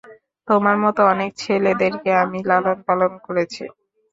তোমার 0.47 0.75
মত 0.83 0.97
অনেক 1.13 1.31
ছেলেদেরকে 1.37 2.09
আমি 2.23 2.39
লালন 2.49 2.77
পালন 2.87 3.11
করেছি। 3.25 3.63